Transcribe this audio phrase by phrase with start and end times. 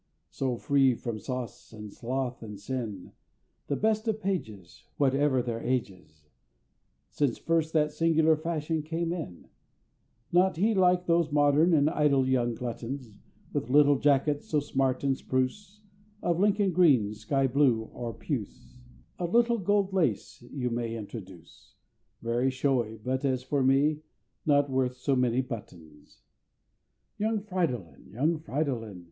[0.31, 3.11] So free from sauce, and sloth, and sin,
[3.67, 6.27] The best of pages Whatever their ages,
[7.11, 9.47] Since first that singular fashion came in
[10.31, 13.11] Not he like those modern and idle young gluttons
[13.53, 15.81] With little jackets, so smart and spruce,
[16.23, 18.79] Of Lincoln green, sky blue, or puce
[19.19, 21.75] A little gold lace you may introduce
[22.23, 23.99] Very showy, but as for use,
[24.47, 26.21] Not worth so many buttons!
[27.19, 28.09] Young Fridolin!
[28.11, 28.99] young Fridolin!